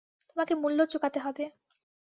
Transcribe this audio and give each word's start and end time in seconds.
তোমাকে 0.29 0.53
মূল্য 0.55 0.79
চুকাতে 0.85 1.19
হবে। 1.19 1.43